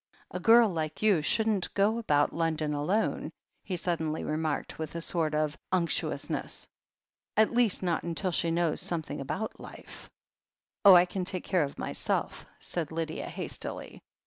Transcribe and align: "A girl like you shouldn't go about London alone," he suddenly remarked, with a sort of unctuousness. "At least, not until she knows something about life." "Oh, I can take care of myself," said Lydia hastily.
"A 0.31 0.39
girl 0.39 0.67
like 0.67 1.03
you 1.03 1.21
shouldn't 1.21 1.71
go 1.75 1.99
about 1.99 2.33
London 2.33 2.73
alone," 2.73 3.31
he 3.63 3.75
suddenly 3.77 4.23
remarked, 4.23 4.79
with 4.79 4.95
a 4.95 4.99
sort 5.01 5.35
of 5.35 5.59
unctuousness. 5.71 6.67
"At 7.37 7.51
least, 7.51 7.83
not 7.83 8.01
until 8.01 8.31
she 8.31 8.49
knows 8.49 8.81
something 8.81 9.21
about 9.21 9.59
life." 9.59 10.09
"Oh, 10.83 10.95
I 10.95 11.05
can 11.05 11.23
take 11.23 11.43
care 11.43 11.61
of 11.63 11.77
myself," 11.77 12.47
said 12.57 12.91
Lydia 12.91 13.27
hastily. 13.27 14.01